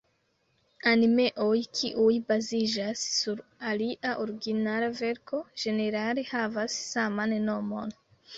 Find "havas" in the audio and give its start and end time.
6.33-6.81